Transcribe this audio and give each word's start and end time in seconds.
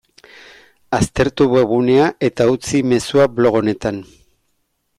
Aztertu 0.97 1.47
webgunea 1.51 2.07
eta 2.29 2.47
utzi 2.55 2.81
mezua 2.93 3.29
blog 3.37 3.59
honetan. 3.61 4.01